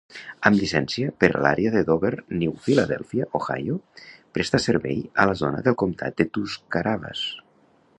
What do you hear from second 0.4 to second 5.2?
Amb llicència per a l'àrea de Dover-New Philadelphia (Ohio), presta servei